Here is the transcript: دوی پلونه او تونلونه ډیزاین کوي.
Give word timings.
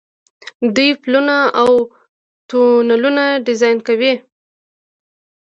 دوی 0.75 0.91
پلونه 1.01 1.35
او 1.61 1.69
تونلونه 2.49 3.23
ډیزاین 3.45 3.77
کوي. 3.87 4.13